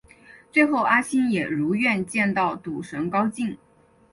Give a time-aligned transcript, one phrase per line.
[0.51, 3.55] 最后阿星也如愿见到赌神高进。